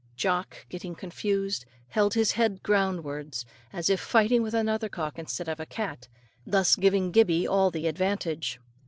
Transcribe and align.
Jock, 0.15 0.65
getting 0.67 0.95
confused, 0.95 1.67
held 1.89 2.15
his 2.15 2.31
head 2.31 2.63
ground 2.63 3.03
wards, 3.03 3.45
as 3.71 3.87
if 3.87 3.99
fighting 3.99 4.41
with 4.41 4.55
another 4.55 4.89
cock 4.89 5.19
instead 5.19 5.47
of 5.47 5.59
a 5.59 5.65
cat, 5.67 6.07
thus 6.43 6.75
giving 6.75 7.11
Gibbey 7.11 7.47
all 7.47 7.69
the 7.69 7.85
advantage. 7.85 8.59